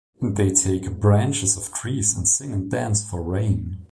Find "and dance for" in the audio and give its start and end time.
2.53-3.21